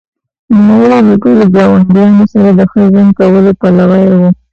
[0.53, 4.21] نوموړي له ټولو ګاونډیانو سره د ښه ژوند کولو پلوی و.